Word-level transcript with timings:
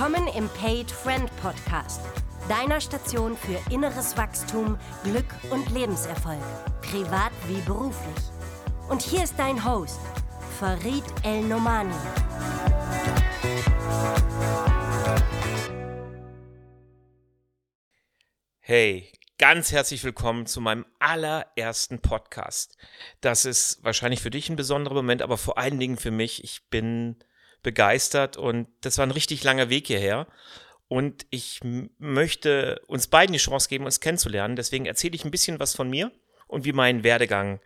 Willkommen 0.00 0.28
im 0.28 0.48
Paid 0.48 0.90
Friend 0.90 1.30
Podcast, 1.42 2.00
deiner 2.48 2.80
Station 2.80 3.36
für 3.36 3.60
inneres 3.70 4.16
Wachstum, 4.16 4.78
Glück 5.04 5.26
und 5.50 5.70
Lebenserfolg, 5.72 6.40
privat 6.80 7.32
wie 7.48 7.60
beruflich. 7.66 8.24
Und 8.88 9.02
hier 9.02 9.22
ist 9.24 9.34
dein 9.36 9.62
Host, 9.62 10.00
Farid 10.58 11.04
El 11.22 11.42
Nomani. 11.42 11.92
Hey, 18.60 19.12
ganz 19.36 19.70
herzlich 19.70 20.02
willkommen 20.02 20.46
zu 20.46 20.62
meinem 20.62 20.86
allerersten 20.98 22.00
Podcast. 22.00 22.78
Das 23.20 23.44
ist 23.44 23.84
wahrscheinlich 23.84 24.22
für 24.22 24.30
dich 24.30 24.48
ein 24.48 24.56
besonderer 24.56 24.94
Moment, 24.94 25.20
aber 25.20 25.36
vor 25.36 25.58
allen 25.58 25.78
Dingen 25.78 25.98
für 25.98 26.10
mich. 26.10 26.42
Ich 26.42 26.70
bin 26.70 27.16
begeistert 27.62 28.36
und 28.36 28.68
das 28.80 28.98
war 28.98 29.06
ein 29.06 29.10
richtig 29.10 29.44
langer 29.44 29.68
Weg 29.68 29.86
hierher. 29.86 30.26
Und 30.88 31.26
ich 31.30 31.60
möchte 31.98 32.80
uns 32.86 33.06
beiden 33.06 33.32
die 33.32 33.38
Chance 33.38 33.68
geben, 33.68 33.84
uns 33.84 34.00
kennenzulernen. 34.00 34.56
Deswegen 34.56 34.86
erzähle 34.86 35.14
ich 35.14 35.24
ein 35.24 35.30
bisschen 35.30 35.60
was 35.60 35.76
von 35.76 35.88
mir 35.88 36.10
und 36.48 36.64
wie 36.64 36.72
mein 36.72 37.04
Werdegang 37.04 37.60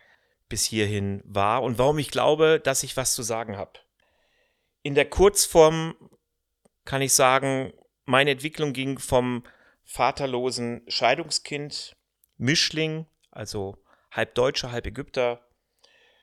bis 0.47 0.63
hierhin 0.63 1.23
war 1.25 1.63
und 1.63 1.79
warum 1.79 1.97
ich 1.97 2.11
glaube, 2.11 2.59
dass 2.63 2.83
ich 2.83 2.95
was 2.97 3.15
zu 3.15 3.23
sagen 3.23 3.57
habe. 3.57 3.79
In 4.83 4.93
der 4.93 5.09
Kurzform 5.09 5.95
kann 6.83 7.01
ich 7.01 7.13
sagen, 7.13 7.73
meine 8.05 8.29
Entwicklung 8.29 8.73
ging 8.73 8.99
vom 8.99 9.43
vaterlosen 9.83 10.83
Scheidungskind, 10.87 11.95
Mischling, 12.37 13.07
also 13.31 13.83
halb 14.11 14.35
Deutscher, 14.35 14.71
halb 14.71 14.85
Ägypter, 14.85 15.47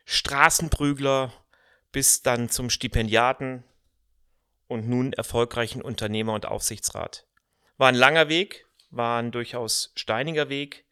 Straßenprügler, 0.04 1.32
bis 1.92 2.22
dann 2.22 2.48
zum 2.48 2.70
Stipendiaten 2.70 3.64
und 4.66 4.88
nun 4.88 5.12
erfolgreichen 5.12 5.82
Unternehmer 5.82 6.32
und 6.32 6.46
Aufsichtsrat. 6.46 7.26
War 7.76 7.88
ein 7.88 7.94
langer 7.94 8.28
Weg, 8.28 8.66
war 8.90 9.20
ein 9.20 9.30
durchaus 9.30 9.92
steiniger 9.94 10.48
Weg 10.48 10.84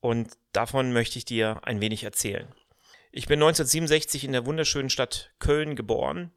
und 0.00 0.30
davon 0.52 0.92
möchte 0.92 1.18
ich 1.18 1.24
dir 1.24 1.60
ein 1.62 1.80
wenig 1.80 2.04
erzählen. 2.04 2.48
Ich 3.10 3.26
bin 3.26 3.38
1967 3.38 4.24
in 4.24 4.32
der 4.32 4.46
wunderschönen 4.46 4.90
Stadt 4.90 5.32
Köln 5.38 5.76
geboren, 5.76 6.32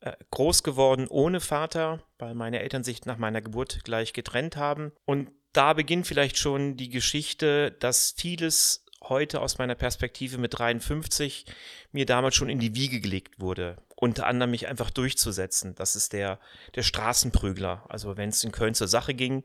äh, 0.00 0.12
groß 0.30 0.62
geworden 0.62 1.06
ohne 1.08 1.40
Vater, 1.40 2.04
weil 2.18 2.34
meine 2.34 2.60
Eltern 2.60 2.84
sich 2.84 3.04
nach 3.04 3.18
meiner 3.18 3.42
Geburt 3.42 3.84
gleich 3.84 4.12
getrennt 4.12 4.56
haben. 4.56 4.92
Und 5.04 5.30
da 5.52 5.72
beginnt 5.72 6.06
vielleicht 6.06 6.38
schon 6.38 6.76
die 6.76 6.88
Geschichte, 6.88 7.72
dass 7.72 8.14
vieles 8.16 8.84
heute 9.02 9.40
aus 9.40 9.58
meiner 9.58 9.74
Perspektive 9.74 10.38
mit 10.38 10.58
53 10.58 11.46
mir 11.92 12.06
damals 12.06 12.34
schon 12.34 12.48
in 12.48 12.58
die 12.58 12.74
Wiege 12.74 13.00
gelegt 13.00 13.40
wurde. 13.40 13.76
Unter 13.96 14.26
anderem 14.26 14.50
mich 14.50 14.66
einfach 14.68 14.90
durchzusetzen. 14.90 15.74
Das 15.74 15.96
ist 15.96 16.12
der, 16.12 16.38
der 16.74 16.82
Straßenprügler. 16.82 17.84
Also 17.88 18.16
wenn 18.16 18.28
es 18.28 18.44
in 18.44 18.52
Köln 18.52 18.74
zur 18.74 18.88
Sache 18.88 19.14
ging, 19.14 19.44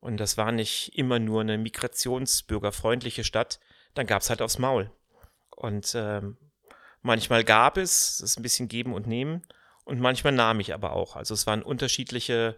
und 0.00 0.16
das 0.16 0.36
war 0.36 0.50
nicht 0.50 0.96
immer 0.96 1.18
nur 1.18 1.42
eine 1.42 1.58
migrationsbürgerfreundliche 1.58 3.24
Stadt, 3.24 3.60
dann 3.94 4.06
gab 4.06 4.22
es 4.22 4.30
halt 4.30 4.42
aufs 4.42 4.58
Maul. 4.58 4.90
Und 5.50 5.92
ähm, 5.94 6.36
manchmal 7.02 7.44
gab 7.44 7.76
es, 7.76 8.18
das 8.18 8.30
ist 8.30 8.38
ein 8.38 8.42
bisschen 8.42 8.68
geben 8.68 8.94
und 8.94 9.06
nehmen, 9.06 9.42
und 9.84 10.00
manchmal 10.00 10.32
nahm 10.32 10.60
ich 10.60 10.72
aber 10.72 10.92
auch. 10.92 11.16
Also 11.16 11.34
es 11.34 11.46
waren 11.46 11.62
unterschiedliche 11.62 12.56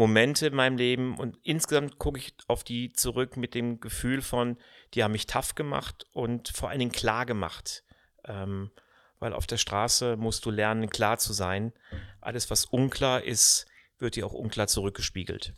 Momente 0.00 0.46
in 0.46 0.54
meinem 0.54 0.78
Leben 0.78 1.18
und 1.18 1.36
insgesamt 1.42 1.98
gucke 1.98 2.18
ich 2.18 2.32
auf 2.48 2.64
die 2.64 2.90
zurück 2.90 3.36
mit 3.36 3.54
dem 3.54 3.80
Gefühl 3.80 4.22
von, 4.22 4.56
die 4.94 5.04
haben 5.04 5.12
mich 5.12 5.26
tough 5.26 5.54
gemacht 5.54 6.06
und 6.12 6.48
vor 6.48 6.70
allen 6.70 6.78
Dingen 6.78 6.90
klar 6.90 7.26
gemacht. 7.26 7.84
Ähm, 8.24 8.70
weil 9.18 9.34
auf 9.34 9.46
der 9.46 9.58
Straße 9.58 10.16
musst 10.16 10.46
du 10.46 10.50
lernen, 10.50 10.88
klar 10.88 11.18
zu 11.18 11.34
sein. 11.34 11.74
Alles, 12.22 12.48
was 12.48 12.64
unklar 12.64 13.22
ist, 13.22 13.66
wird 13.98 14.16
dir 14.16 14.24
auch 14.24 14.32
unklar 14.32 14.68
zurückgespiegelt. 14.68 15.52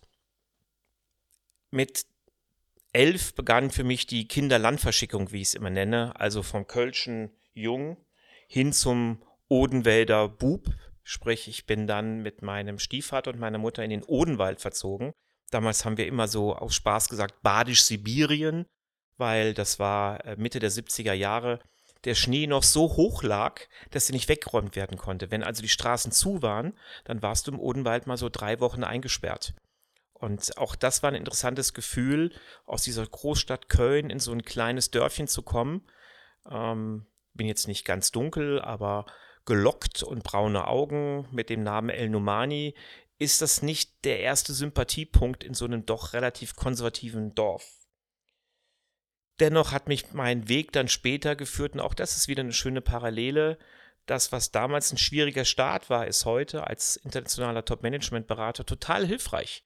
Mit 1.70 2.04
elf 2.92 3.36
begann 3.36 3.70
für 3.70 3.84
mich 3.84 4.08
die 4.08 4.26
Kinderlandverschickung, 4.26 5.30
wie 5.30 5.42
ich 5.42 5.48
es 5.48 5.54
immer 5.54 5.70
nenne, 5.70 6.18
also 6.18 6.42
vom 6.42 6.66
Kölschen 6.66 7.30
Jung 7.54 7.96
hin 8.48 8.72
zum 8.72 9.22
Odenwälder 9.46 10.28
Bub, 10.28 10.66
Sprich, 11.02 11.48
ich 11.48 11.66
bin 11.66 11.86
dann 11.86 12.22
mit 12.22 12.42
meinem 12.42 12.78
Stiefvater 12.78 13.30
und 13.32 13.40
meiner 13.40 13.58
Mutter 13.58 13.82
in 13.82 13.90
den 13.90 14.04
Odenwald 14.04 14.60
verzogen. 14.60 15.12
Damals 15.50 15.84
haben 15.84 15.96
wir 15.96 16.06
immer 16.06 16.28
so 16.28 16.54
aus 16.54 16.74
Spaß 16.74 17.08
gesagt 17.08 17.42
Badisch-Sibirien, 17.42 18.66
weil 19.16 19.54
das 19.54 19.78
war 19.78 20.24
äh, 20.24 20.36
Mitte 20.36 20.60
der 20.60 20.70
70er 20.70 21.12
Jahre 21.12 21.60
der 22.04 22.14
Schnee 22.14 22.46
noch 22.46 22.62
so 22.62 22.96
hoch 22.96 23.22
lag, 23.22 23.60
dass 23.90 24.06
sie 24.06 24.12
nicht 24.12 24.28
weggeräumt 24.28 24.76
werden 24.76 24.98
konnte. 24.98 25.30
Wenn 25.30 25.42
also 25.42 25.62
die 25.62 25.68
Straßen 25.68 26.10
zu 26.10 26.42
waren, 26.42 26.76
dann 27.04 27.22
warst 27.22 27.46
du 27.46 27.52
im 27.52 27.60
Odenwald 27.60 28.06
mal 28.06 28.16
so 28.16 28.28
drei 28.28 28.60
Wochen 28.60 28.84
eingesperrt. 28.84 29.54
Und 30.12 30.56
auch 30.56 30.76
das 30.76 31.02
war 31.02 31.10
ein 31.10 31.16
interessantes 31.16 31.74
Gefühl, 31.74 32.32
aus 32.64 32.82
dieser 32.82 33.06
Großstadt 33.06 33.68
Köln 33.68 34.10
in 34.10 34.20
so 34.20 34.32
ein 34.32 34.42
kleines 34.42 34.90
Dörfchen 34.90 35.28
zu 35.28 35.42
kommen. 35.42 35.88
Ähm, 36.48 37.06
bin 37.34 37.46
jetzt 37.46 37.66
nicht 37.66 37.84
ganz 37.84 38.10
dunkel, 38.10 38.60
aber 38.60 39.06
gelockt 39.44 40.02
und 40.02 40.22
braune 40.22 40.66
Augen 40.66 41.26
mit 41.32 41.50
dem 41.50 41.62
Namen 41.62 41.90
El 41.90 42.08
Numani, 42.08 42.74
ist 43.18 43.40
das 43.42 43.62
nicht 43.62 44.04
der 44.04 44.20
erste 44.20 44.52
Sympathiepunkt 44.52 45.44
in 45.44 45.54
so 45.54 45.64
einem 45.64 45.86
doch 45.86 46.12
relativ 46.12 46.56
konservativen 46.56 47.34
Dorf. 47.34 47.78
Dennoch 49.40 49.72
hat 49.72 49.88
mich 49.88 50.12
mein 50.12 50.48
Weg 50.48 50.72
dann 50.72 50.88
später 50.88 51.36
geführt, 51.36 51.74
und 51.74 51.80
auch 51.80 51.94
das 51.94 52.16
ist 52.16 52.28
wieder 52.28 52.42
eine 52.42 52.52
schöne 52.52 52.80
Parallele. 52.80 53.58
Das, 54.06 54.32
was 54.32 54.50
damals 54.50 54.92
ein 54.92 54.98
schwieriger 54.98 55.44
Start 55.44 55.88
war, 55.88 56.06
ist 56.06 56.24
heute 56.24 56.66
als 56.66 56.96
internationaler 56.96 57.64
Top-Management-Berater 57.64 58.66
total 58.66 59.06
hilfreich, 59.06 59.64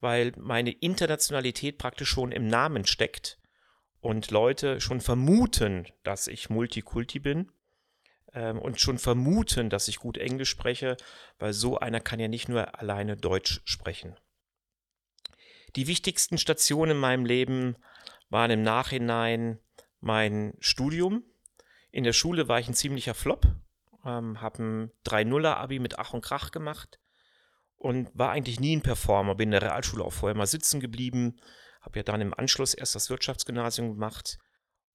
weil 0.00 0.32
meine 0.36 0.70
Internationalität 0.70 1.78
praktisch 1.78 2.08
schon 2.08 2.32
im 2.32 2.46
Namen 2.46 2.86
steckt 2.86 3.38
und 4.00 4.30
Leute 4.30 4.80
schon 4.80 5.00
vermuten, 5.00 5.86
dass 6.04 6.28
ich 6.28 6.50
Multikulti 6.50 7.18
bin 7.18 7.50
ähm, 8.34 8.58
und 8.58 8.80
schon 8.80 8.98
vermuten, 8.98 9.70
dass 9.70 9.88
ich 9.88 9.98
gut 9.98 10.16
Englisch 10.18 10.50
spreche, 10.50 10.96
weil 11.38 11.52
so 11.52 11.78
einer 11.78 12.00
kann 12.00 12.20
ja 12.20 12.28
nicht 12.28 12.48
nur 12.48 12.78
alleine 12.80 13.16
Deutsch 13.16 13.60
sprechen. 13.64 14.16
Die 15.76 15.86
wichtigsten 15.86 16.38
Stationen 16.38 16.92
in 16.92 16.98
meinem 16.98 17.24
Leben 17.24 17.76
waren 18.28 18.50
im 18.50 18.62
Nachhinein 18.62 19.58
mein 20.00 20.54
Studium. 20.60 21.24
In 21.90 22.04
der 22.04 22.12
Schule 22.12 22.48
war 22.48 22.58
ich 22.58 22.68
ein 22.68 22.74
ziemlicher 22.74 23.14
Flop, 23.14 23.46
ähm, 24.04 24.40
habe 24.40 24.62
ein 24.62 24.92
3-0er-Abi 25.06 25.78
mit 25.78 25.98
Ach 25.98 26.12
und 26.12 26.24
Krach 26.24 26.50
gemacht 26.50 26.98
und 27.76 28.10
war 28.14 28.30
eigentlich 28.30 28.60
nie 28.60 28.76
ein 28.76 28.82
Performer. 28.82 29.34
Bin 29.34 29.48
in 29.48 29.52
der 29.52 29.62
Realschule 29.62 30.04
auch 30.04 30.12
vorher 30.12 30.36
mal 30.36 30.46
sitzen 30.46 30.80
geblieben, 30.80 31.40
habe 31.80 31.98
ja 31.98 32.02
dann 32.02 32.20
im 32.20 32.34
Anschluss 32.34 32.74
erst 32.74 32.94
das 32.94 33.10
Wirtschaftsgymnasium 33.10 33.94
gemacht 33.94 34.38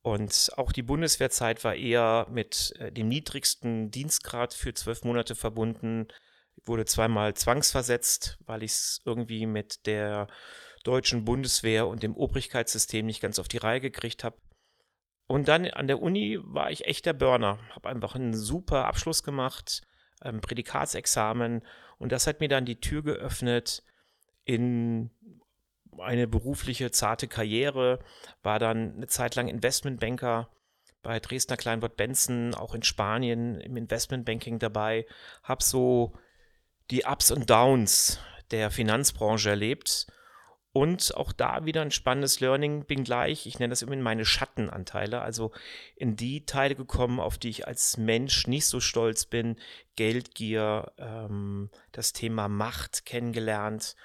und 0.02 0.52
auch 0.56 0.72
die 0.72 0.84
Bundeswehrzeit 0.84 1.64
war 1.64 1.76
eher 1.76 2.28
mit 2.30 2.74
äh, 2.80 2.92
dem 2.92 3.08
niedrigsten 3.08 3.92
Dienstgrad 3.92 4.54
für 4.54 4.74
zwölf 4.74 5.04
Monate 5.04 5.36
verbunden. 5.36 6.08
Ich 6.56 6.68
wurde 6.68 6.86
zweimal 6.86 7.34
zwangsversetzt, 7.34 8.38
weil 8.46 8.64
ich 8.64 8.72
es 8.72 9.02
irgendwie 9.06 9.46
mit 9.46 9.86
der 9.86 10.28
deutschen 10.84 11.26
Bundeswehr 11.26 11.88
und 11.88 12.04
dem 12.04 12.16
Obrigkeitssystem 12.16 13.06
nicht 13.06 13.22
ganz 13.22 13.40
auf 13.40 13.48
die 13.48 13.58
Reihe 13.58 13.82
gekriegt 13.82 14.24
habe. 14.24 14.38
Und 15.28 15.50
dann 15.50 15.66
an 15.66 15.88
der 15.88 16.02
Uni 16.02 16.40
war 16.42 16.72
ich 16.72 16.86
echt 16.86 17.06
der 17.06 17.14
Burner. 17.14 17.60
Habe 17.72 17.90
einfach 17.90 18.16
einen 18.16 18.34
super 18.34 18.86
Abschluss 18.86 19.24
gemacht, 19.24 19.82
ein 20.22 20.40
Prädikatsexamen. 20.40 21.64
Und 21.98 22.12
das 22.14 22.28
hat 22.28 22.40
mir 22.40 22.48
dann 22.48 22.66
die 22.66 22.80
Tür 22.80 23.04
geöffnet 23.04 23.84
in 24.46 25.12
eine 26.00 26.28
berufliche, 26.28 26.92
zarte 26.92 27.28
Karriere, 27.28 28.00
war 28.44 28.60
dann 28.60 28.96
eine 28.96 29.08
Zeit 29.08 29.36
lang 29.36 29.48
Investmentbanker 29.48 30.50
bei 31.02 31.20
Dresdner 31.20 31.58
Kleinwort 31.58 31.96
Benson, 31.96 32.54
auch 32.54 32.76
in 32.76 32.84
Spanien 32.84 33.60
im 33.62 33.78
Investmentbanking 33.78 34.60
dabei, 34.60 35.06
habe 35.44 35.64
so 35.64 36.14
die 36.92 37.06
Ups 37.06 37.32
und 37.32 37.50
Downs 37.50 38.20
der 38.52 38.72
Finanzbranche 38.72 39.50
erlebt. 39.50 40.08
Und 40.74 41.16
auch 41.16 41.32
da 41.32 41.66
wieder 41.66 41.82
ein 41.82 41.92
spannendes 41.92 42.40
Learning, 42.40 42.86
bin 42.86 43.04
gleich, 43.04 43.48
ich 43.48 43.58
nenne 43.58 43.72
das 43.72 43.82
immer 43.82 43.96
meine 43.96 44.26
Schattenanteile, 44.26 45.22
also 45.22 45.52
in 45.96 46.16
die 46.16 46.46
Teile 46.46 46.76
gekommen, 46.76 47.20
auf 47.20 47.40
die 47.40 47.50
ich 47.50 47.68
als 47.68 47.98
Mensch 47.98 48.46
nicht 48.46 48.68
so 48.68 48.80
stolz 48.80 49.26
bin, 49.26 49.56
Geldgier, 49.96 50.92
ähm, 51.00 51.72
das 51.94 52.14
Thema 52.14 52.48
Macht 52.48 53.06
kennengelernt 53.06 53.96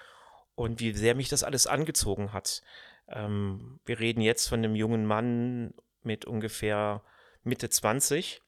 und 0.54 0.81
wie 0.81 0.93
sehr 0.93 1.14
mich 1.14 1.28
das 1.28 1.44
alles 1.44 1.66
angezogen 1.66 2.32
hat. 2.32 2.62
Ähm, 3.08 3.81
wir 3.84 3.99
reden 3.99 4.20
jetzt 4.20 4.49
von 4.49 4.60
einem 4.60 4.75
jungen 4.75 5.06
Mann 5.06 5.75
mit 6.02 6.25
ungefähr 6.25 7.02
Mitte 7.43 7.69
20. 7.69 8.43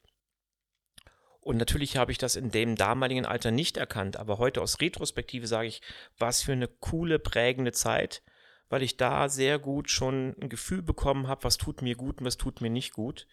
Und 1.41 1.57
natürlich 1.57 1.97
habe 1.97 2.11
ich 2.11 2.17
das 2.17 2.35
in 2.35 2.49
dem 2.49 2.75
damaligen 2.75 3.25
Alter 3.25 3.51
nicht 3.51 3.77
erkannt, 3.77 4.17
aber 4.17 4.39
heute 4.39 4.61
aus 4.61 4.81
Retrospektive 4.81 5.45
sage 5.45 5.67
ich, 5.67 5.81
was 6.17 6.41
für 6.41 6.53
eine 6.53 6.67
coole, 6.67 7.19
prägende 7.19 7.71
Zeit, 7.71 8.23
weil 8.67 8.81
ich 8.81 8.97
da 8.97 9.29
sehr 9.29 9.59
gut 9.59 9.91
schon 9.91 10.35
ein 10.41 10.49
Gefühl 10.49 10.81
bekommen 10.81 11.27
habe, 11.27 11.43
was 11.43 11.57
tut 11.57 11.83
mir 11.83 11.95
gut 11.95 12.19
und 12.19 12.25
was 12.25 12.37
tut 12.37 12.61
mir 12.61 12.71
nicht 12.71 12.93
gut 12.93 13.27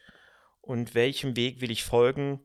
und 0.60 0.94
welchem 0.94 1.36
Weg 1.36 1.62
will 1.62 1.70
ich 1.70 1.84
folgen 1.84 2.44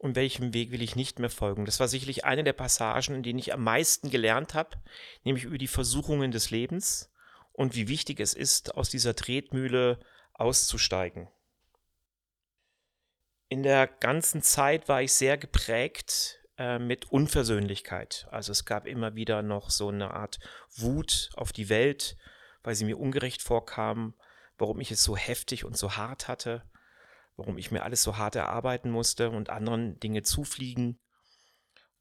und 0.00 0.16
welchem 0.16 0.54
Weg 0.54 0.70
will 0.70 0.80
ich 0.80 0.96
nicht 0.96 1.18
mehr 1.18 1.28
folgen. 1.28 1.66
Das 1.66 1.78
war 1.78 1.86
sicherlich 1.86 2.24
eine 2.24 2.42
der 2.42 2.54
Passagen, 2.54 3.16
in 3.16 3.22
denen 3.22 3.38
ich 3.38 3.52
am 3.52 3.62
meisten 3.62 4.08
gelernt 4.08 4.54
habe, 4.54 4.78
nämlich 5.24 5.44
über 5.44 5.58
die 5.58 5.68
Versuchungen 5.68 6.30
des 6.30 6.50
Lebens 6.50 7.12
und 7.52 7.74
wie 7.74 7.86
wichtig 7.86 8.18
es 8.18 8.32
ist, 8.32 8.74
aus 8.76 8.88
dieser 8.88 9.14
Tretmühle 9.14 10.00
auszusteigen. 10.32 11.28
In 13.50 13.62
der 13.62 13.86
ganzen 13.86 14.40
Zeit 14.40 14.88
war 14.88 15.02
ich 15.02 15.12
sehr 15.12 15.36
geprägt 15.36 16.40
äh, 16.56 16.78
mit 16.78 17.12
Unversöhnlichkeit. 17.12 18.26
Also 18.30 18.52
es 18.52 18.64
gab 18.64 18.86
immer 18.86 19.16
wieder 19.16 19.42
noch 19.42 19.68
so 19.68 19.88
eine 19.88 20.12
Art 20.14 20.38
Wut 20.76 21.28
auf 21.34 21.52
die 21.52 21.68
Welt, 21.68 22.16
weil 22.62 22.74
sie 22.74 22.86
mir 22.86 22.98
ungerecht 22.98 23.42
vorkam, 23.42 24.14
warum 24.56 24.80
ich 24.80 24.90
es 24.92 25.04
so 25.04 25.14
heftig 25.14 25.66
und 25.66 25.76
so 25.76 25.98
hart 25.98 26.26
hatte, 26.26 26.62
warum 27.40 27.56
ich 27.56 27.70
mir 27.70 27.82
alles 27.82 28.02
so 28.02 28.18
hart 28.18 28.36
erarbeiten 28.36 28.90
musste 28.90 29.30
und 29.30 29.48
anderen 29.48 29.98
Dinge 29.98 30.22
zufliegen. 30.22 31.00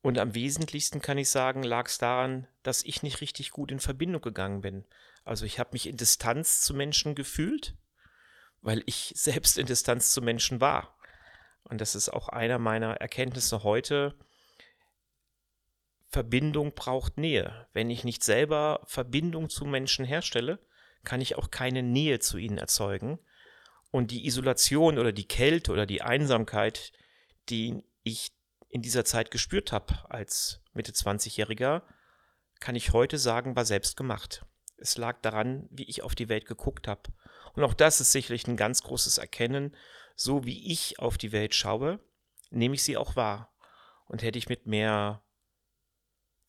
Und 0.01 0.17
am 0.19 0.35
wesentlichsten 0.35 1.01
kann 1.01 1.17
ich 1.17 1.29
sagen, 1.29 1.63
lag 1.63 1.87
es 1.87 1.97
daran, 1.97 2.45
dass 2.61 2.83
ich 2.83 3.03
nicht 3.03 3.21
richtig 3.21 3.51
gut 3.51 3.71
in 3.71 3.79
Verbindung 3.79 4.21
gegangen 4.21 4.59
bin. 4.59 4.85
Also 5.23 5.45
ich 5.45 5.57
habe 5.57 5.69
mich 5.71 5.87
in 5.87 5.95
Distanz 5.95 6.59
zu 6.59 6.73
Menschen 6.73 7.15
gefühlt, 7.15 7.77
weil 8.61 8.83
ich 8.85 9.13
selbst 9.15 9.57
in 9.57 9.65
Distanz 9.65 10.11
zu 10.11 10.21
Menschen 10.21 10.59
war. 10.59 10.97
Und 11.63 11.79
das 11.79 11.95
ist 11.95 12.09
auch 12.09 12.27
einer 12.27 12.59
meiner 12.59 12.95
Erkenntnisse 12.95 13.63
heute, 13.63 14.15
Verbindung 16.07 16.73
braucht 16.73 17.17
Nähe. 17.17 17.67
Wenn 17.71 17.89
ich 17.89 18.03
nicht 18.03 18.23
selber 18.23 18.81
Verbindung 18.87 19.49
zu 19.49 19.63
Menschen 19.63 20.03
herstelle, 20.03 20.59
kann 21.05 21.21
ich 21.21 21.37
auch 21.37 21.49
keine 21.49 21.81
Nähe 21.81 22.19
zu 22.19 22.37
ihnen 22.37 22.57
erzeugen. 22.57 23.19
Und 23.91 24.11
die 24.11 24.27
Isolation 24.27 24.99
oder 24.99 25.11
die 25.11 25.27
Kälte 25.27 25.71
oder 25.71 25.85
die 25.85 26.01
Einsamkeit, 26.01 26.91
die 27.49 27.83
ich 28.03 28.31
in 28.69 28.81
dieser 28.81 29.03
Zeit 29.03 29.31
gespürt 29.31 29.71
habe 29.71 29.93
als 30.09 30.61
Mitte 30.73 30.91
20-Jähriger, 30.91 31.81
kann 32.59 32.75
ich 32.75 32.93
heute 32.93 33.17
sagen, 33.17 33.55
war 33.55 33.65
selbst 33.65 33.97
gemacht. 33.97 34.45
Es 34.77 34.97
lag 34.97 35.21
daran, 35.21 35.67
wie 35.71 35.85
ich 35.85 36.03
auf 36.03 36.15
die 36.15 36.29
Welt 36.29 36.45
geguckt 36.45 36.87
habe. 36.87 37.11
Und 37.53 37.63
auch 37.63 37.73
das 37.73 37.99
ist 37.99 38.11
sicherlich 38.11 38.47
ein 38.47 38.57
ganz 38.57 38.83
großes 38.83 39.17
Erkennen. 39.17 39.75
So 40.15 40.45
wie 40.45 40.71
ich 40.71 40.99
auf 40.99 41.17
die 41.17 41.31
Welt 41.31 41.55
schaue, 41.55 41.99
nehme 42.51 42.75
ich 42.75 42.83
sie 42.83 42.97
auch 42.97 43.15
wahr. 43.15 43.53
Und 44.05 44.21
hätte 44.21 44.37
ich 44.37 44.49
mit 44.49 44.65
mehr 44.65 45.21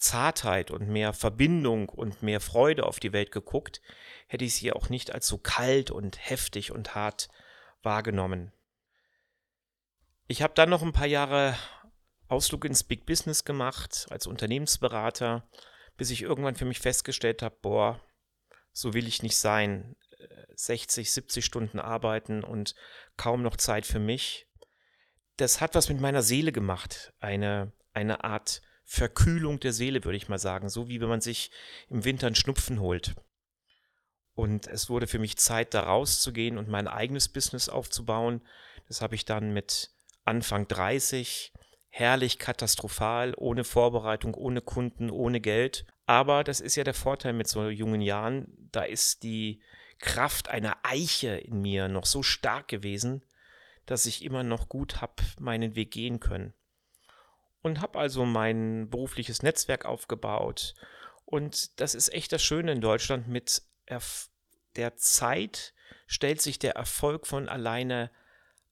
Zartheit 0.00 0.70
und 0.70 0.88
mehr 0.88 1.12
Verbindung 1.12 1.88
und 1.88 2.22
mehr 2.22 2.40
Freude 2.40 2.86
auf 2.86 2.98
die 2.98 3.12
Welt 3.12 3.30
geguckt, 3.30 3.80
hätte 4.26 4.44
ich 4.44 4.54
sie 4.54 4.72
auch 4.72 4.88
nicht 4.88 5.12
als 5.12 5.26
so 5.26 5.38
kalt 5.38 5.90
und 5.90 6.18
heftig 6.18 6.72
und 6.72 6.94
hart 6.94 7.28
wahrgenommen. 7.82 8.52
Ich 10.26 10.42
habe 10.42 10.54
dann 10.54 10.70
noch 10.70 10.82
ein 10.82 10.92
paar 10.92 11.06
Jahre 11.06 11.56
Ausflug 12.28 12.64
ins 12.64 12.84
Big 12.84 13.04
Business 13.06 13.44
gemacht 13.44 14.06
als 14.10 14.26
Unternehmensberater, 14.26 15.48
bis 15.96 16.10
ich 16.10 16.22
irgendwann 16.22 16.54
für 16.54 16.64
mich 16.64 16.78
festgestellt 16.78 17.42
habe, 17.42 17.56
boah, 17.60 18.00
so 18.72 18.94
will 18.94 19.06
ich 19.06 19.22
nicht 19.22 19.36
sein. 19.36 19.96
60, 20.54 21.10
70 21.10 21.44
Stunden 21.44 21.78
arbeiten 21.78 22.44
und 22.44 22.74
kaum 23.16 23.42
noch 23.42 23.56
Zeit 23.56 23.86
für 23.86 23.98
mich. 23.98 24.46
Das 25.36 25.60
hat 25.60 25.74
was 25.74 25.88
mit 25.88 26.00
meiner 26.00 26.22
Seele 26.22 26.52
gemacht. 26.52 27.12
Eine, 27.18 27.72
eine 27.92 28.24
Art 28.24 28.62
Verkühlung 28.92 29.60
der 29.60 29.72
Seele, 29.72 30.04
würde 30.04 30.16
ich 30.16 30.28
mal 30.28 30.40
sagen. 30.40 30.68
So 30.68 30.88
wie 30.88 31.00
wenn 31.00 31.08
man 31.08 31.20
sich 31.20 31.52
im 31.90 32.04
Winter 32.04 32.26
einen 32.26 32.34
Schnupfen 32.34 32.80
holt. 32.80 33.14
Und 34.34 34.66
es 34.66 34.90
wurde 34.90 35.06
für 35.06 35.20
mich 35.20 35.36
Zeit, 35.36 35.74
da 35.74 35.84
rauszugehen 35.84 36.58
und 36.58 36.68
mein 36.68 36.88
eigenes 36.88 37.28
Business 37.28 37.68
aufzubauen. 37.68 38.42
Das 38.88 39.00
habe 39.00 39.14
ich 39.14 39.24
dann 39.24 39.52
mit 39.52 39.90
Anfang 40.24 40.66
30 40.66 41.52
herrlich 41.88 42.40
katastrophal, 42.40 43.32
ohne 43.36 43.62
Vorbereitung, 43.62 44.34
ohne 44.34 44.60
Kunden, 44.60 45.08
ohne 45.08 45.40
Geld. 45.40 45.86
Aber 46.06 46.42
das 46.42 46.60
ist 46.60 46.74
ja 46.74 46.82
der 46.82 46.92
Vorteil 46.92 47.32
mit 47.32 47.46
so 47.46 47.68
jungen 47.68 48.00
Jahren. 48.00 48.48
Da 48.72 48.82
ist 48.82 49.22
die 49.22 49.62
Kraft 50.00 50.48
einer 50.48 50.78
Eiche 50.82 51.36
in 51.36 51.62
mir 51.62 51.86
noch 51.86 52.06
so 52.06 52.24
stark 52.24 52.66
gewesen, 52.66 53.24
dass 53.86 54.06
ich 54.06 54.24
immer 54.24 54.42
noch 54.42 54.68
gut 54.68 55.00
habe 55.00 55.22
meinen 55.38 55.76
Weg 55.76 55.92
gehen 55.92 56.18
können 56.18 56.54
und 57.62 57.80
habe 57.80 57.98
also 57.98 58.24
mein 58.24 58.88
berufliches 58.90 59.42
Netzwerk 59.42 59.84
aufgebaut. 59.84 60.74
Und 61.24 61.80
das 61.80 61.94
ist 61.94 62.12
echt 62.12 62.32
das 62.32 62.42
Schöne 62.42 62.72
in 62.72 62.80
Deutschland. 62.80 63.28
Mit 63.28 63.62
Erf 63.86 64.28
der 64.76 64.96
Zeit 64.96 65.74
stellt 66.06 66.40
sich 66.40 66.58
der 66.58 66.76
Erfolg 66.76 67.26
von 67.26 67.48
alleine 67.48 68.10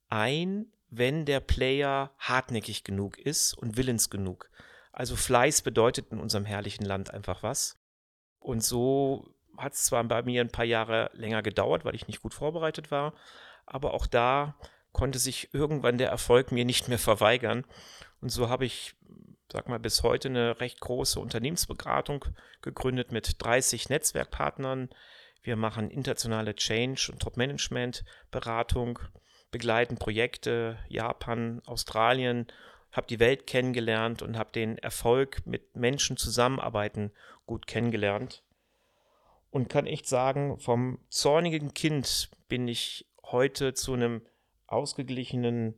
ein, 0.09 0.71
wenn 0.89 1.25
der 1.25 1.39
Player 1.39 2.11
hartnäckig 2.17 2.83
genug 2.83 3.17
ist 3.17 3.53
und 3.53 3.77
willens 3.77 4.09
genug. 4.09 4.49
Also 4.91 5.15
Fleiß 5.15 5.61
bedeutet 5.61 6.11
in 6.11 6.19
unserem 6.19 6.45
herrlichen 6.45 6.83
Land 6.83 7.13
einfach 7.13 7.43
was. 7.43 7.77
Und 8.39 8.63
so 8.63 9.33
hat 9.57 9.73
es 9.73 9.83
zwar 9.83 10.03
bei 10.03 10.23
mir 10.23 10.41
ein 10.41 10.51
paar 10.51 10.65
Jahre 10.65 11.11
länger 11.13 11.41
gedauert, 11.41 11.85
weil 11.85 11.95
ich 11.95 12.07
nicht 12.07 12.21
gut 12.21 12.33
vorbereitet 12.33 12.91
war, 12.91 13.13
aber 13.65 13.93
auch 13.93 14.07
da 14.07 14.55
konnte 14.91 15.19
sich 15.19 15.53
irgendwann 15.53 15.97
der 15.97 16.09
Erfolg 16.09 16.51
mir 16.51 16.65
nicht 16.65 16.87
mehr 16.87 16.99
verweigern. 16.99 17.65
Und 18.21 18.29
so 18.29 18.49
habe 18.49 18.65
ich, 18.65 18.95
sag 19.51 19.69
mal, 19.69 19.79
bis 19.79 20.03
heute 20.03 20.27
eine 20.27 20.59
recht 20.59 20.79
große 20.79 21.19
Unternehmensberatung 21.19 22.25
gegründet 22.61 23.11
mit 23.11 23.35
30 23.43 23.89
Netzwerkpartnern. 23.89 24.89
Wir 25.41 25.55
machen 25.55 25.89
internationale 25.89 26.55
Change- 26.55 27.11
und 27.11 27.21
Top-Management-Beratung, 27.21 28.99
begleiten 29.51 29.97
Projekte, 29.97 30.77
Japan, 30.89 31.61
Australien, 31.65 32.47
habe 32.91 33.07
die 33.07 33.19
Welt 33.19 33.47
kennengelernt 33.47 34.21
und 34.21 34.37
habe 34.37 34.51
den 34.51 34.77
Erfolg 34.79 35.45
mit 35.45 35.75
Menschen 35.75 36.17
zusammenarbeiten 36.17 37.11
gut 37.45 37.67
kennengelernt. 37.67 38.43
Und 39.51 39.69
kann 39.69 39.87
echt 39.87 40.07
sagen, 40.07 40.59
vom 40.59 40.99
zornigen 41.09 41.73
Kind 41.73 42.29
bin 42.47 42.67
ich 42.67 43.07
heute 43.23 43.73
zu 43.73 43.93
einem 43.93 44.21
ausgeglichenen 44.67 45.75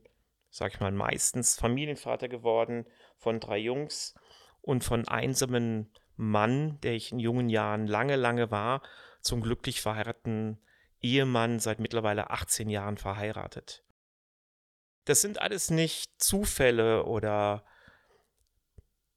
sag 0.52 0.74
ich 0.74 0.80
mal, 0.80 0.92
meistens 0.92 1.56
Familienvater 1.58 2.28
geworden 2.28 2.86
von 3.16 3.40
drei 3.40 3.56
Jungs 3.56 4.14
und 4.60 4.84
von 4.84 5.08
einsamen 5.08 5.90
Mann, 6.14 6.78
der 6.82 6.92
ich 6.92 7.10
in 7.10 7.18
jungen 7.18 7.48
Jahren 7.48 7.86
lange, 7.86 8.16
lange 8.16 8.50
war, 8.50 8.82
zum 9.22 9.40
glücklich 9.40 9.80
verheirateten 9.80 10.62
Ehemann 11.00 11.58
seit 11.58 11.80
mittlerweile 11.80 12.30
18 12.30 12.68
Jahren 12.68 12.98
verheiratet. 12.98 13.82
Das 15.06 15.22
sind 15.22 15.40
alles 15.40 15.70
nicht 15.70 16.22
Zufälle 16.22 17.06
oder 17.06 17.64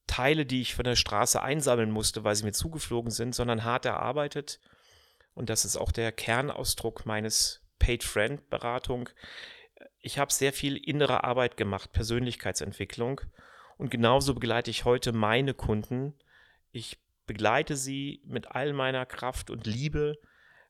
Teile, 0.08 0.46
die 0.46 0.62
ich 0.62 0.74
von 0.74 0.86
der 0.86 0.96
Straße 0.96 1.42
einsammeln 1.42 1.92
musste, 1.92 2.24
weil 2.24 2.36
sie 2.36 2.46
mir 2.46 2.54
zugeflogen 2.54 3.12
sind, 3.12 3.36
sondern 3.36 3.66
hart 3.66 3.86
erarbeitet. 3.86 4.62
Und 5.34 5.50
das 5.50 5.66
ist 5.66 5.76
auch 5.76 5.92
der 5.92 6.14
Kernausdruck 6.14 7.06
meines 7.06 7.62
Paid 7.78 8.06
Friend 8.06 8.50
Beratung 8.50 9.10
ich 10.06 10.20
habe 10.20 10.32
sehr 10.32 10.54
viel 10.54 10.78
innere 10.78 11.24
Arbeit 11.24 11.58
gemacht, 11.58 11.92
Persönlichkeitsentwicklung. 11.92 13.22
Und 13.78 13.90
genauso 13.90 14.36
begleite 14.36 14.70
ich 14.70 14.86
heute 14.86 15.14
meine 15.14 15.56
Kunden. 15.56 16.14
Ich 16.72 17.00
begleite 17.26 17.76
sie 17.76 18.22
mit 18.24 18.52
all 18.52 18.72
meiner 18.74 19.08
Kraft 19.08 19.50
und 19.50 19.66
Liebe, 19.66 20.20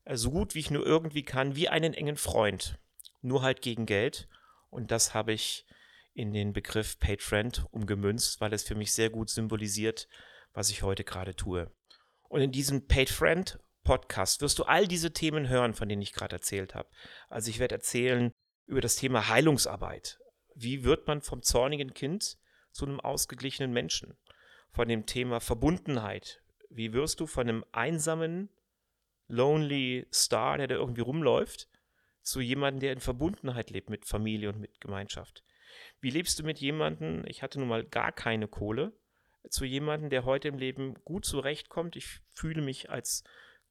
äh, 0.06 0.16
so 0.16 0.32
gut 0.32 0.56
wie 0.56 0.60
ich 0.60 0.72
nur 0.72 0.86
irgendwie 0.86 1.24
kann, 1.24 1.58
wie 1.58 1.68
einen 1.68 1.94
engen 1.94 2.16
Freund. 2.16 2.80
Nur 3.22 3.42
halt 3.42 3.62
gegen 3.62 3.86
Geld. 3.86 4.30
Und 4.70 4.92
das 4.92 5.14
habe 5.14 5.34
ich 5.34 5.66
in 6.14 6.32
den 6.32 6.54
Begriff 6.54 6.98
Paid 6.98 7.22
Friend 7.22 7.66
umgemünzt, 7.72 8.40
weil 8.40 8.54
es 8.54 8.64
für 8.64 8.76
mich 8.76 8.94
sehr 8.94 9.10
gut 9.10 9.30
symbolisiert, 9.30 10.08
was 10.54 10.70
ich 10.70 10.82
heute 10.82 11.04
gerade 11.04 11.36
tue. 11.36 11.70
Und 12.30 12.40
in 12.40 12.54
diesem 12.54 12.88
Paid 12.88 13.10
Friend 13.10 13.60
Podcast 13.84 14.42
wirst 14.42 14.60
du 14.60 14.64
all 14.64 14.88
diese 14.88 15.12
Themen 15.12 15.50
hören, 15.50 15.74
von 15.74 15.90
denen 15.90 16.02
ich 16.02 16.14
gerade 16.14 16.38
erzählt 16.38 16.74
habe. 16.74 16.90
Also 17.28 17.50
ich 17.50 17.60
werde 17.60 17.76
erzählen, 17.76 18.34
über 18.68 18.82
das 18.82 18.96
Thema 18.96 19.30
Heilungsarbeit. 19.30 20.20
Wie 20.56 20.84
wird 20.84 21.08
man 21.08 21.22
vom 21.22 21.42
zornigen 21.42 21.94
Kind 21.94 22.38
zu 22.72 22.86
einem 22.86 23.00
ausgeglichenen 23.00 23.72
Menschen? 23.72 24.18
Von 24.72 24.88
dem 24.88 25.06
Thema 25.06 25.40
Verbundenheit. 25.40 26.42
Wie 26.70 26.94
wirst 26.94 27.20
du 27.20 27.28
von 27.28 27.48
einem 27.48 27.66
einsamen, 27.72 28.50
lonely 29.28 30.08
Star, 30.12 30.58
der 30.58 30.68
da 30.68 30.76
irgendwie 30.76 31.02
rumläuft, 31.02 31.70
zu 32.22 32.42
jemandem, 32.42 32.80
der 32.80 32.94
in 32.94 33.00
Verbundenheit 33.00 33.70
lebt 33.70 33.90
mit 33.90 34.06
Familie 34.06 34.50
und 34.50 34.60
mit 34.60 34.82
Gemeinschaft? 34.82 35.44
Wie 36.02 36.10
lebst 36.10 36.40
du 36.40 36.44
mit 36.44 36.60
jemandem, 36.60 37.24
ich 37.28 37.44
hatte 37.44 37.60
nun 37.60 37.68
mal 37.68 37.84
gar 37.84 38.12
keine 38.12 38.48
Kohle, 38.48 38.94
zu 39.50 39.66
jemandem, 39.66 40.10
der 40.10 40.26
heute 40.26 40.48
im 40.48 40.58
Leben 40.58 40.96
gut 41.04 41.26
zurechtkommt? 41.26 41.96
Ich 41.96 42.22
fühle 42.34 42.62
mich 42.62 42.90
als 42.90 43.24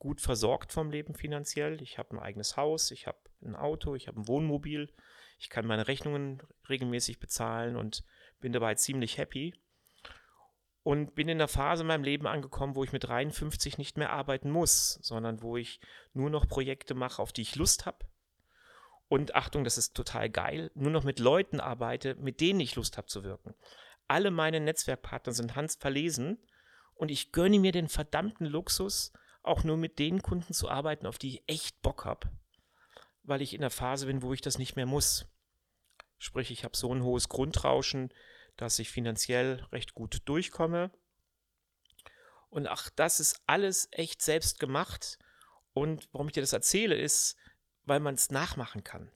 gut 0.04 0.20
versorgt 0.20 0.70
vom 0.70 0.90
Leben 0.90 1.14
finanziell. 1.14 1.80
Ich 1.80 1.96
habe 1.96 2.14
ein 2.14 2.18
eigenes 2.18 2.58
Haus, 2.58 2.90
ich 2.90 3.06
habe 3.06 3.16
ein 3.42 3.56
Auto, 3.56 3.94
ich 3.94 4.06
habe 4.06 4.20
ein 4.20 4.28
Wohnmobil, 4.28 4.92
ich 5.38 5.48
kann 5.48 5.66
meine 5.66 5.88
Rechnungen 5.88 6.42
regelmäßig 6.68 7.20
bezahlen 7.20 7.74
und 7.74 8.04
bin 8.38 8.52
dabei 8.52 8.74
ziemlich 8.74 9.16
happy. 9.16 9.54
Und 10.82 11.14
bin 11.14 11.30
in 11.30 11.38
der 11.38 11.48
Phase 11.48 11.84
in 11.84 11.86
meinem 11.86 12.04
Leben 12.04 12.26
angekommen, 12.26 12.74
wo 12.74 12.84
ich 12.84 12.92
mit 12.92 13.04
53 13.04 13.78
nicht 13.78 13.96
mehr 13.96 14.10
arbeiten 14.10 14.50
muss, 14.50 14.98
sondern 15.00 15.40
wo 15.40 15.56
ich 15.56 15.80
nur 16.12 16.28
noch 16.28 16.46
Projekte 16.46 16.92
mache, 16.92 17.22
auf 17.22 17.32
die 17.32 17.40
ich 17.40 17.56
Lust 17.56 17.86
habe. 17.86 18.04
und 19.08 19.34
Achtung, 19.34 19.64
das 19.64 19.78
ist 19.78 19.94
total 19.94 20.28
geil, 20.28 20.70
nur 20.74 20.90
noch 20.90 21.04
mit 21.04 21.18
Leuten 21.18 21.60
arbeite, 21.60 22.14
mit 22.16 22.42
denen 22.42 22.60
ich 22.60 22.76
Lust 22.76 22.98
habe 22.98 23.06
zu 23.06 23.24
wirken. 23.24 23.54
Alle 24.06 24.30
meine 24.30 24.60
Netzwerkpartner 24.60 25.32
sind 25.32 25.56
Hans 25.56 25.76
verlesen 25.76 26.36
und 26.94 27.10
ich 27.10 27.32
gönne 27.32 27.58
mir 27.58 27.72
den 27.72 27.88
verdammten 27.88 28.44
Luxus, 28.46 29.14
auch 29.44 29.62
nur 29.62 29.76
mit 29.76 29.98
den 29.98 30.22
Kunden 30.22 30.52
zu 30.52 30.68
arbeiten, 30.68 31.06
auf 31.06 31.18
die 31.18 31.36
ich 31.36 31.44
echt 31.46 31.80
Bock 31.82 32.04
habe, 32.04 32.30
weil 33.22 33.42
ich 33.42 33.54
in 33.54 33.60
der 33.60 33.70
Phase 33.70 34.06
bin, 34.06 34.22
wo 34.22 34.32
ich 34.32 34.40
das 34.40 34.58
nicht 34.58 34.76
mehr 34.76 34.86
muss. 34.86 35.26
Sprich, 36.18 36.50
ich 36.50 36.64
habe 36.64 36.76
so 36.76 36.92
ein 36.94 37.02
hohes 37.02 37.28
Grundrauschen, 37.28 38.12
dass 38.56 38.78
ich 38.78 38.90
finanziell 38.90 39.66
recht 39.72 39.94
gut 39.94 40.22
durchkomme. 40.24 40.90
Und 42.48 42.68
ach, 42.68 42.88
das 42.90 43.20
ist 43.20 43.42
alles 43.46 43.88
echt 43.90 44.22
selbst 44.22 44.58
gemacht. 44.58 45.18
Und 45.72 46.08
warum 46.12 46.28
ich 46.28 46.34
dir 46.34 46.40
das 46.40 46.52
erzähle, 46.52 46.94
ist, 46.94 47.36
weil 47.84 48.00
man 48.00 48.14
es 48.14 48.30
nachmachen 48.30 48.84
kann. 48.84 49.10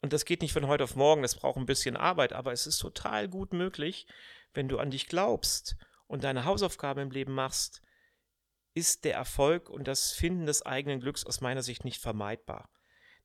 Und 0.00 0.12
das 0.12 0.24
geht 0.24 0.40
nicht 0.40 0.52
von 0.52 0.66
heute 0.66 0.84
auf 0.84 0.96
morgen, 0.96 1.22
das 1.22 1.34
braucht 1.34 1.58
ein 1.58 1.66
bisschen 1.66 1.96
Arbeit, 1.96 2.32
aber 2.32 2.52
es 2.52 2.66
ist 2.66 2.78
total 2.78 3.28
gut 3.28 3.52
möglich, 3.52 4.06
wenn 4.54 4.68
du 4.68 4.78
an 4.78 4.90
dich 4.90 5.08
glaubst 5.08 5.76
und 6.06 6.24
deine 6.24 6.44
Hausaufgaben 6.46 7.02
im 7.02 7.10
Leben 7.10 7.34
machst, 7.34 7.82
ist 8.80 9.04
der 9.04 9.14
Erfolg 9.14 9.68
und 9.68 9.86
das 9.86 10.10
Finden 10.10 10.46
des 10.46 10.64
eigenen 10.64 11.00
Glücks 11.00 11.24
aus 11.24 11.40
meiner 11.40 11.62
Sicht 11.62 11.84
nicht 11.84 12.00
vermeidbar. 12.00 12.70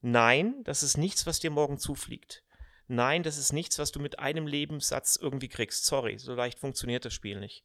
Nein, 0.02 0.64
das 0.64 0.84
ist 0.84 0.98
nichts, 0.98 1.26
was 1.26 1.40
dir 1.40 1.50
morgen 1.50 1.80
zufliegt. 1.80 2.44
Nein, 2.88 3.24
das 3.24 3.38
ist 3.38 3.54
nichts, 3.54 3.80
was 3.80 3.92
du 3.92 4.00
mit 4.00 4.20
einem 4.20 4.46
Lebenssatz 4.46 5.16
irgendwie 5.16 5.48
kriegst. 5.48 5.86
Sorry, 5.86 6.20
so 6.20 6.36
leicht 6.36 6.60
funktioniert 6.60 7.06
das 7.06 7.14
Spiel 7.14 7.40
nicht. 7.40 7.64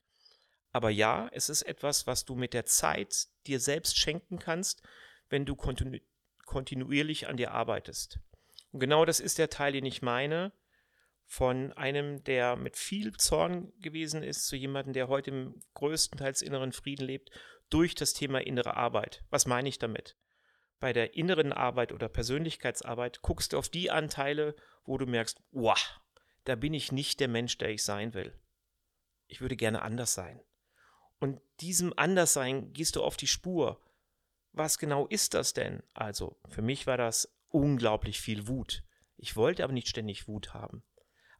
Aber 0.73 0.89
ja, 0.89 1.29
es 1.33 1.49
ist 1.49 1.63
etwas, 1.63 2.07
was 2.07 2.25
du 2.25 2.37
mit 2.37 2.55
der 2.55 2.65
Zeit 2.65 3.27
dir 3.47 3.59
selbst 3.59 3.99
schenken 3.99 4.39
kannst, 4.39 4.83
wenn 5.29 5.45
du 5.45 5.57
kontinu 5.57 5.99
kontinuierlich 6.47 7.29
an 7.29 7.37
dir 7.37 7.53
arbeitest. 7.53 8.19
Und 8.73 8.81
genau 8.81 9.05
das 9.05 9.21
ist 9.21 9.39
der 9.39 9.51
Teil, 9.51 9.73
den 9.73 9.85
ich 9.85 10.03
meine, 10.03 10.53
von 11.25 11.73
einem, 11.75 12.25
der 12.25 12.57
mit 12.57 12.77
viel 12.77 13.13
Zorn 13.17 13.73
gewesen 13.79 14.25
ist, 14.25 14.49
zu 14.49 14.57
jemandem, 14.57 14.95
der 14.95 15.07
heute 15.07 15.31
im 15.31 15.61
größtenteils 15.75 16.43
inneren 16.43 16.73
Frieden 16.73 17.07
lebt, 17.07 17.31
durch 17.71 17.95
das 17.95 18.13
Thema 18.13 18.41
innere 18.41 18.77
Arbeit. 18.77 19.25
Was 19.31 19.47
meine 19.47 19.69
ich 19.69 19.79
damit? 19.79 20.17
Bei 20.81 20.93
der 20.93 21.15
inneren 21.15 21.53
Arbeit 21.53 21.93
oder 21.93 22.09
Persönlichkeitsarbeit 22.09 23.23
guckst 23.23 23.53
du 23.53 23.59
auf 23.59 23.69
die 23.69 23.91
Anteile, 23.91 24.57
wo 24.85 24.99
du 24.99 25.07
merkst, 25.07 25.41
wow, 25.51 26.01
da 26.45 26.57
bin 26.57 26.75
ich 26.75 26.91
nicht 26.91 27.21
der 27.21 27.29
Mensch, 27.29 27.59
der 27.59 27.71
ich 27.71 27.85
sein 27.85 28.15
will. 28.15 28.39
Ich 29.27 29.41
würde 29.41 29.57
gerne 29.57 29.83
anders 29.83 30.15
sein. 30.15 30.41
Und 31.19 31.41
diesem 31.61 31.93
Anderssein 31.97 32.73
gehst 32.73 32.97
du 32.97 33.03
auf 33.03 33.17
die 33.17 33.27
Spur. 33.27 33.81
Was 34.53 34.79
genau 34.79 35.07
ist 35.07 35.35
das 35.35 35.53
denn? 35.53 35.83
Also, 35.93 36.41
für 36.49 36.63
mich 36.63 36.87
war 36.87 36.97
das 36.97 37.33
unglaublich 37.49 38.21
viel 38.21 38.49
Wut. 38.49 38.83
Ich 39.17 39.37
wollte 39.37 39.63
aber 39.63 39.75
nicht 39.75 39.89
ständig 39.89 40.27
Wut 40.27 40.55
haben. 40.55 40.83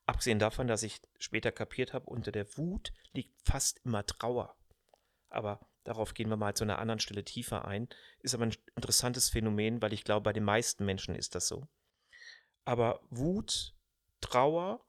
Abgesehen 0.05 0.39
davon, 0.39 0.69
dass 0.69 0.83
ich 0.83 1.01
später 1.19 1.51
kapiert 1.51 1.95
habe, 1.95 2.07
unter 2.07 2.31
der 2.31 2.57
Wut 2.59 2.93
liegt 3.13 3.41
fast 3.43 3.81
immer 3.85 4.05
Trauer. 4.05 4.55
Aber 5.31 5.61
darauf 5.85 6.15
gehen 6.15 6.29
wir 6.29 6.37
mal 6.37 6.55
zu 6.55 6.65
einer 6.65 6.79
anderen 6.79 7.01
Stelle 7.01 7.25
tiefer 7.25 7.65
ein. 7.65 7.89
Ist 8.21 8.35
aber 8.35 8.47
ein 8.47 8.57
interessantes 8.77 9.31
Phänomen, 9.31 9.81
weil 9.83 9.93
ich 9.93 10.05
glaube, 10.05 10.25
bei 10.25 10.33
den 10.33 10.45
meisten 10.45 10.85
Menschen 10.85 11.15
ist 11.15 11.35
das 11.35 11.49
so. 11.49 11.67
Aber 12.65 13.01
Wut, 13.11 13.75
Trauer 14.21 14.85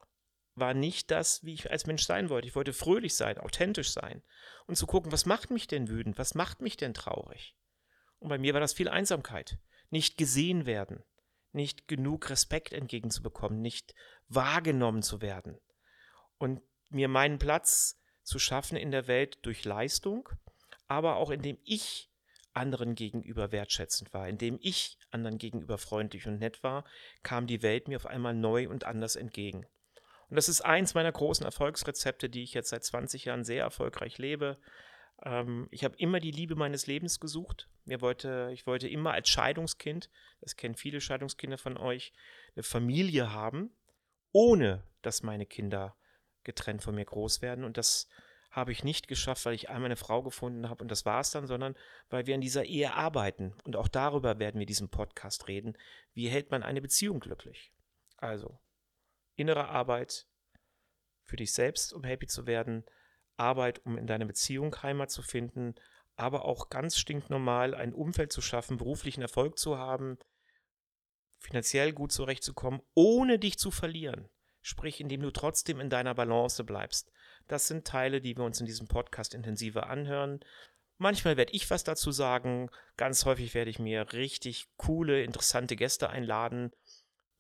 war 0.56 0.74
nicht 0.74 1.12
das, 1.12 1.44
wie 1.44 1.54
ich 1.54 1.72
als 1.72 1.86
Mensch 1.86 2.04
sein 2.04 2.30
wollte. 2.30 2.48
Ich 2.48 2.56
wollte 2.56 2.74
fröhlich 2.74 3.16
sein, 3.16 3.38
authentisch 3.38 3.92
sein 3.92 4.22
und 4.68 4.76
zu 4.76 4.86
gucken, 4.86 5.12
was 5.12 5.26
macht 5.26 5.50
mich 5.50 5.68
denn 5.68 5.88
wütend, 5.88 6.18
was 6.18 6.36
macht 6.36 6.62
mich 6.62 6.78
denn 6.78 6.94
traurig. 6.94 7.56
Und 8.20 8.30
bei 8.30 8.38
mir 8.38 8.54
war 8.54 8.62
das 8.62 8.74
viel 8.74 8.90
Einsamkeit, 8.90 9.58
nicht 9.90 10.18
gesehen 10.18 10.66
werden, 10.66 11.04
nicht 11.54 11.88
genug 11.88 12.30
Respekt 12.30 12.74
entgegenzubekommen, 12.74 13.62
nicht 13.62 13.96
wahrgenommen 14.28 15.02
zu 15.02 15.22
werden 15.22 15.60
und 16.38 16.62
mir 16.90 17.08
meinen 17.08 17.40
Platz 17.40 18.00
zu 18.24 18.38
schaffen 18.38 18.78
in 18.78 18.92
der 18.92 19.08
Welt 19.08 19.40
durch 19.44 19.66
Leistung, 19.66 20.30
aber 20.92 21.16
auch 21.16 21.30
indem 21.30 21.58
ich 21.64 22.12
anderen 22.52 22.96
gegenüber 22.96 23.54
wertschätzend 23.54 24.14
war, 24.14 24.28
indem 24.28 24.60
ich 24.62 24.98
anderen 25.10 25.38
gegenüber 25.38 25.78
freundlich 25.78 26.28
und 26.28 26.38
nett 26.38 26.64
war, 26.64 26.84
kam 27.24 27.48
die 27.48 27.62
Welt 27.62 27.88
mir 27.88 27.96
auf 27.96 28.06
einmal 28.06 28.34
neu 28.34 28.68
und 28.68 28.84
anders 28.84 29.16
entgegen. 29.16 29.66
Und 30.30 30.36
das 30.36 30.50
ist 30.50 30.60
eins 30.60 30.94
meiner 30.94 31.14
großen 31.14 31.46
Erfolgsrezepte, 31.46 32.30
die 32.30 32.44
ich 32.44 32.54
jetzt 32.54 32.72
seit 32.72 32.84
20 32.84 33.24
Jahren 33.24 33.46
sehr 33.46 33.64
erfolgreich 33.64 34.18
lebe. 34.18 34.58
Ähm, 35.24 35.70
ich 35.72 35.86
habe 35.86 35.96
immer 35.98 36.20
die 36.20 36.32
Liebe 36.32 36.56
meines 36.56 36.88
Lebens 36.88 37.22
gesucht. 37.22 37.70
Mir 37.86 38.02
wollte, 38.02 38.50
ich 38.52 38.68
wollte 38.68 38.90
immer 38.90 39.14
als 39.14 39.30
Scheidungskind, 39.30 40.10
das 40.42 40.58
kennen 40.58 40.76
viele 40.76 41.00
Scheidungskinder 41.00 41.58
von 41.58 41.78
euch, 41.78 42.12
eine 42.54 42.64
Familie 42.64 43.32
haben, 43.32 43.72
ohne 44.34 44.84
dass 45.02 45.24
meine 45.24 45.46
Kinder 45.46 45.96
getrennt 46.44 46.84
von 46.84 46.96
mir 46.96 47.06
groß 47.06 47.42
werden. 47.42 47.64
Und 47.64 47.78
das 47.78 48.10
habe 48.52 48.74
ich 48.74 48.84
nicht 48.84 49.08
geschafft, 49.08 49.46
weil 49.46 49.54
ich 49.54 49.70
einmal 49.70 49.86
eine 49.86 49.96
Frau 49.96 50.22
gefunden 50.22 50.70
habe 50.70 50.84
und 50.84 50.92
das 50.92 51.06
war 51.06 51.22
es 51.22 51.32
dann, 51.32 51.48
sondern 51.48 51.76
weil 52.10 52.28
wir 52.28 52.36
in 52.36 52.42
dieser 52.42 52.66
Ehe 52.66 52.94
arbeiten. 52.94 53.56
Und 53.64 53.78
auch 53.78 53.88
darüber 53.88 54.40
werden 54.40 54.56
wir 54.56 54.64
in 54.64 54.68
diesem 54.68 54.90
Podcast 54.90 55.48
reden. 55.48 55.78
Wie 56.14 56.28
hält 56.28 56.52
man 56.52 56.62
eine 56.62 56.82
Beziehung 56.82 57.22
glücklich? 57.22 57.74
Also, 58.18 58.60
innere 59.36 59.70
Arbeit 59.70 60.28
für 61.24 61.38
dich 61.38 61.54
selbst, 61.54 61.94
um 61.94 62.04
happy 62.04 62.28
zu 62.28 62.46
werden, 62.46 62.84
Arbeit, 63.38 63.86
um 63.86 63.98
in 63.98 64.06
deiner 64.06 64.26
Beziehung 64.26 64.76
Heimat 64.84 65.12
zu 65.12 65.22
finden, 65.22 65.76
aber 66.16 66.44
auch 66.44 66.70
ganz 66.70 66.98
stinknormal 66.98 67.74
ein 67.74 67.94
Umfeld 67.94 68.34
zu 68.34 68.42
schaffen, 68.42 68.78
beruflichen 68.78 69.22
Erfolg 69.22 69.58
zu 69.58 69.78
haben, 69.78 70.20
finanziell 71.40 71.94
gut 71.94 72.12
zurechtzukommen, 72.12 72.82
ohne 72.94 73.40
dich 73.40 73.58
zu 73.58 73.72
verlieren. 73.72 74.30
Sprich, 74.62 75.00
indem 75.00 75.22
du 75.22 75.32
trotzdem 75.32 75.80
in 75.80 75.90
deiner 75.90 76.14
Balance 76.14 76.64
bleibst. 76.64 77.12
Das 77.48 77.68
sind 77.68 77.86
Teile, 77.86 78.22
die 78.22 78.38
wir 78.38 78.44
uns 78.44 78.60
in 78.60 78.66
diesem 78.66 78.88
Podcast 78.88 79.34
intensiver 79.34 79.90
anhören. 79.90 80.40
Manchmal 80.98 81.36
werde 81.36 81.54
ich 81.54 81.70
was 81.70 81.84
dazu 81.84 82.12
sagen, 82.12 82.70
ganz 82.96 83.26
häufig 83.26 83.54
werde 83.54 83.72
ich 83.72 83.80
mir 83.80 84.14
richtig 84.14 84.68
coole, 84.78 85.24
interessante 85.24 85.76
Gäste 85.76 86.10
einladen, 86.10 86.72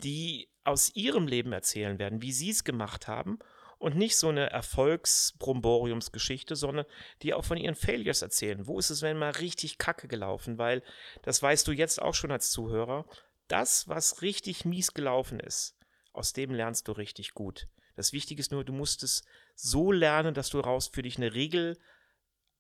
die 0.03 0.49
aus 0.63 0.95
ihrem 0.95 1.27
Leben 1.27 1.53
erzählen 1.53 1.99
werden, 1.99 2.21
wie 2.21 2.31
sie 2.31 2.49
es 2.49 2.63
gemacht 2.63 3.07
haben 3.07 3.39
und 3.81 3.95
nicht 3.95 4.15
so 4.15 4.29
eine 4.29 4.51
Erfolgsbromboriumsgeschichte, 4.51 6.55
sondern 6.55 6.85
die 7.23 7.33
auch 7.33 7.43
von 7.43 7.57
ihren 7.57 7.75
Failures 7.75 8.21
erzählen. 8.21 8.67
Wo 8.67 8.77
ist 8.77 8.91
es, 8.91 9.01
wenn 9.01 9.17
mal 9.17 9.31
richtig 9.31 9.79
kacke 9.79 10.07
gelaufen? 10.07 10.59
Weil, 10.59 10.83
das 11.23 11.41
weißt 11.41 11.67
du 11.67 11.71
jetzt 11.71 11.99
auch 12.01 12.13
schon 12.13 12.31
als 12.31 12.51
Zuhörer, 12.51 13.05
das, 13.47 13.87
was 13.87 14.21
richtig 14.21 14.65
mies 14.65 14.93
gelaufen 14.93 15.39
ist, 15.39 15.75
aus 16.13 16.33
dem 16.33 16.51
lernst 16.51 16.87
du 16.87 16.91
richtig 16.91 17.33
gut. 17.33 17.67
Das 17.95 18.13
Wichtige 18.13 18.39
ist 18.39 18.51
nur, 18.51 18.63
du 18.63 18.73
musst 18.73 19.03
es 19.03 19.23
so 19.55 19.91
lernen, 19.91 20.33
dass 20.33 20.49
du 20.49 20.59
raus 20.59 20.89
für 20.91 21.01
dich 21.01 21.17
eine 21.17 21.33
Regel 21.33 21.77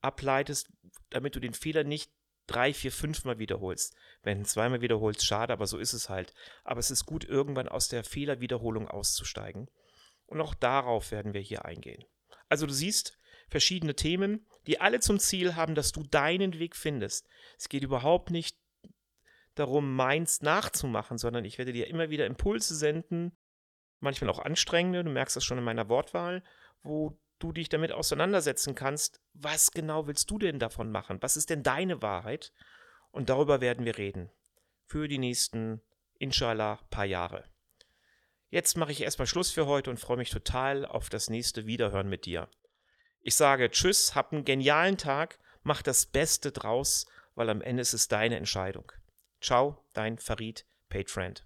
ableitest, 0.01 0.71
damit 1.09 1.35
du 1.35 1.39
den 1.39 1.53
Fehler 1.53 1.83
nicht 1.83 2.11
drei, 2.47 2.73
vier, 2.73 2.91
fünfmal 2.91 3.39
wiederholst. 3.39 3.95
Wenn 4.23 4.39
du 4.39 4.45
zweimal 4.45 4.81
wiederholst, 4.81 5.25
schade, 5.25 5.53
aber 5.53 5.67
so 5.67 5.77
ist 5.77 5.93
es 5.93 6.09
halt. 6.09 6.33
Aber 6.63 6.79
es 6.79 6.91
ist 6.91 7.05
gut, 7.05 7.23
irgendwann 7.23 7.69
aus 7.69 7.87
der 7.87 8.03
Fehlerwiederholung 8.03 8.87
auszusteigen. 8.87 9.69
Und 10.25 10.41
auch 10.41 10.53
darauf 10.53 11.11
werden 11.11 11.33
wir 11.33 11.41
hier 11.41 11.65
eingehen. 11.65 12.03
Also 12.49 12.65
du 12.65 12.73
siehst 12.73 13.17
verschiedene 13.47 13.95
Themen, 13.95 14.45
die 14.67 14.79
alle 14.79 14.99
zum 14.99 15.19
Ziel 15.19 15.55
haben, 15.55 15.75
dass 15.75 15.91
du 15.91 16.03
deinen 16.03 16.57
Weg 16.59 16.75
findest. 16.75 17.27
Es 17.57 17.69
geht 17.69 17.83
überhaupt 17.83 18.31
nicht 18.31 18.57
darum, 19.55 19.95
meins 19.95 20.41
nachzumachen, 20.41 21.17
sondern 21.17 21.45
ich 21.45 21.57
werde 21.57 21.73
dir 21.73 21.87
immer 21.87 22.09
wieder 22.09 22.25
Impulse 22.25 22.75
senden, 22.75 23.37
manchmal 24.01 24.29
auch 24.29 24.39
anstrengende, 24.39 25.03
du 25.03 25.09
merkst 25.09 25.35
das 25.35 25.43
schon 25.43 25.57
in 25.57 25.63
meiner 25.63 25.89
Wortwahl, 25.89 26.43
wo 26.83 27.17
du 27.39 27.51
dich 27.51 27.69
damit 27.69 27.91
auseinandersetzen 27.91 28.75
kannst, 28.75 29.19
was 29.33 29.71
genau 29.71 30.07
willst 30.07 30.29
du 30.29 30.37
denn 30.37 30.59
davon 30.59 30.91
machen? 30.91 31.21
Was 31.21 31.37
ist 31.37 31.49
denn 31.49 31.63
deine 31.63 32.01
Wahrheit? 32.01 32.53
Und 33.11 33.29
darüber 33.29 33.61
werden 33.61 33.85
wir 33.85 33.97
reden. 33.97 34.29
Für 34.85 35.07
die 35.07 35.17
nächsten, 35.17 35.81
inshallah, 36.19 36.79
paar 36.89 37.05
Jahre. 37.05 37.43
Jetzt 38.49 38.77
mache 38.77 38.91
ich 38.91 39.01
erstmal 39.01 39.27
Schluss 39.27 39.49
für 39.51 39.65
heute 39.65 39.89
und 39.89 39.99
freue 39.99 40.17
mich 40.17 40.29
total 40.29 40.85
auf 40.85 41.09
das 41.09 41.29
nächste 41.29 41.65
Wiederhören 41.65 42.09
mit 42.09 42.25
dir. 42.25 42.49
Ich 43.21 43.35
sage 43.35 43.69
Tschüss, 43.71 44.15
hab 44.15 44.33
einen 44.33 44.45
genialen 44.45 44.97
Tag, 44.97 45.39
mach 45.63 45.81
das 45.81 46.05
Beste 46.05 46.51
draus, 46.51 47.05
weil 47.35 47.49
am 47.49 47.61
Ende 47.61 47.81
ist 47.81 47.93
es 47.93 48.07
deine 48.07 48.35
Entscheidung. 48.35 48.91
Ciao, 49.39 49.83
dein 49.93 50.17
Farid, 50.17 50.65
Paid 50.89 51.09
Friend. 51.09 51.45